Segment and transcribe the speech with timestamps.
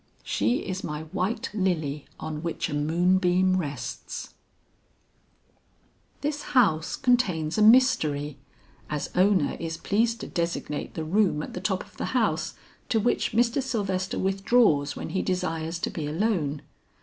[0.23, 4.33] She is my white lily on which a moonbeam rests."
[6.21, 8.39] "This house contains a mystery,
[8.89, 12.55] as Ona is pleased to designate the room at the top of the house
[12.89, 13.61] to which Mr.
[13.61, 16.63] Sylvester withdraws when he desires to be alone.